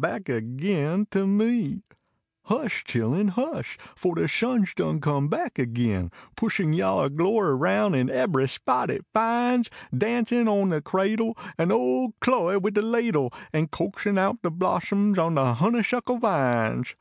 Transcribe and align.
Back 0.00 0.30
agin 0.30 1.08
to 1.10 1.26
me. 1.26 1.82
Hush! 2.44 2.84
chilluu, 2.86 3.28
hush! 3.32 3.76
Foil 3.96 4.14
de 4.14 4.28
sun 4.28 4.62
s 4.62 4.72
done 4.74 4.98
come 4.98 5.28
back 5.28 5.58
agin, 5.58 6.10
Pushin 6.36 6.72
yaller 6.72 7.10
glory 7.10 7.58
rouu 7.58 7.92
in 7.94 8.08
ebberv 8.08 8.48
spot 8.48 8.88
it 8.90 9.04
finds, 9.12 9.68
Danciu 9.94 10.48
on 10.48 10.70
de 10.70 10.80
cradle 10.80 11.36
An 11.58 11.70
ole 11.70 12.14
Chloe 12.22 12.58
\vid 12.58 12.72
de 12.72 12.80
ladle. 12.80 13.30
An 13.52 13.66
coaxin 13.68 14.16
out 14.16 14.40
de 14.40 14.48
blossoms 14.50 15.18
on 15.18 15.36
])e 15.36 15.52
honeysuckle 15.56 16.16
vines. 16.16 16.94